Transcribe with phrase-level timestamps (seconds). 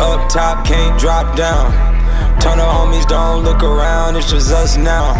[0.00, 1.70] Up top, can't drop down.
[2.40, 5.10] Turn the homies, don't look around, it's just us now.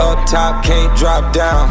[0.00, 1.70] Up top, can't drop down.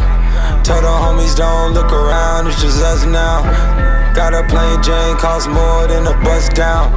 [0.63, 3.43] Tell the homies, don't look around, it's just us now.
[4.15, 6.87] Got a plane Jane, cost more than a bus down.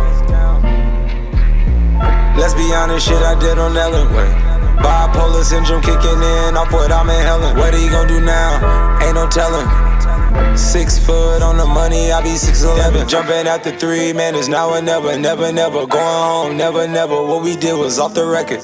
[2.37, 4.29] Let's be honest, shit I did on Ellen way.
[4.79, 7.41] Bipolar syndrome kicking in off what I'm in hell.
[7.57, 9.01] What he gon' do now?
[9.03, 9.92] Ain't no telling.
[10.57, 13.09] Six foot on the money, I be six eleven.
[13.09, 15.87] Jumping at the three, man, it's now or never, never, never.
[15.87, 17.23] Going home, never, never.
[17.23, 18.61] What we did was off the record.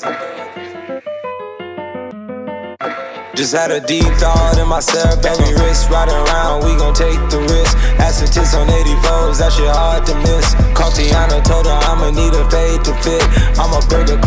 [3.39, 7.39] Just had a deep thought in myself, baby wrist riding around, we gon' take the
[7.39, 7.71] risk.
[8.03, 10.59] Asking tits on 84s, that shit hard to miss.
[10.75, 13.23] Cartiana told her I'ma need a fade to fit.
[13.55, 14.19] I'ma break the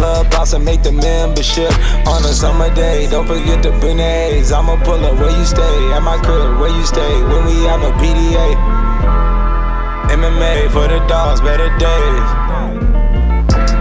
[0.52, 1.72] house make the membership
[2.08, 3.08] on a summer day.
[3.10, 4.52] Don't forget to bring the A's.
[4.52, 7.14] I'ma pull up where you stay, at my crib where you stay.
[7.24, 8.56] When we out no PDA.
[10.12, 12.28] MMA for the dogs, better days.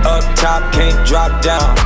[0.06, 1.76] Up top, can't drop down.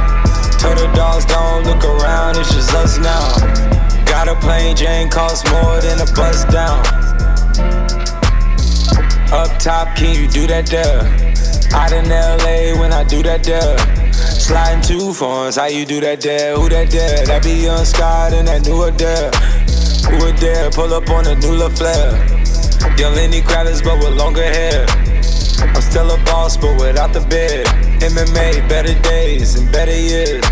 [0.58, 4.04] Tell the dogs don't look around, it's just us now.
[4.04, 6.80] Got a plane, Jane, cost more than a bus down.
[9.32, 11.00] Up top, can you do that there?
[11.74, 14.03] Out in LA when I do that there.
[14.44, 16.54] Sliding two phones, how you do that there?
[16.54, 17.24] Who that there?
[17.24, 19.30] That be young Scott and that new there.
[20.12, 20.70] Who there?
[20.70, 23.00] Pull up on a new LaFleur.
[23.00, 24.84] Young Lenny Kravitz, but with longer hair.
[25.74, 27.64] I'm still a boss, but without the bed.
[28.04, 30.44] MMA, better days and better years.